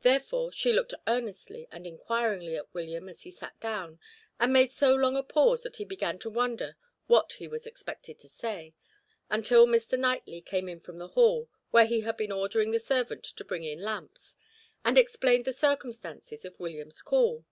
Therefore 0.00 0.50
she 0.52 0.72
looked 0.72 0.94
earnestly 1.06 1.68
and 1.70 1.86
inquiringly 1.86 2.56
at 2.56 2.72
William 2.72 3.10
as 3.10 3.24
he 3.24 3.30
sat 3.30 3.60
down, 3.60 4.00
and 4.38 4.54
made 4.54 4.72
so 4.72 4.94
long 4.94 5.16
a 5.18 5.22
pause 5.22 5.64
that 5.64 5.76
he 5.76 5.84
began 5.84 6.18
to 6.20 6.30
wonder 6.30 6.78
what 7.08 7.32
he 7.34 7.46
was 7.46 7.66
expected 7.66 8.18
to 8.20 8.26
say, 8.30 8.72
until 9.28 9.66
Mr. 9.66 9.98
Knightley 9.98 10.40
came 10.40 10.66
in 10.66 10.80
from 10.80 10.96
the 10.96 11.08
hall, 11.08 11.50
where 11.72 11.84
he 11.84 12.00
had 12.00 12.16
been 12.16 12.32
ordering 12.32 12.70
the 12.70 12.78
servant 12.78 13.22
to 13.22 13.44
bring 13.44 13.64
in 13.64 13.82
lamps, 13.82 14.34
and 14.82 14.96
explained 14.96 15.44
the 15.44 15.52
circumstances 15.52 16.46
of 16.46 16.58
William's 16.58 17.02
call. 17.02 17.44